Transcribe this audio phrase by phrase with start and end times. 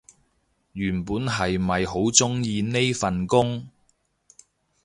[0.73, 3.67] 原本係咪好鍾意呢份工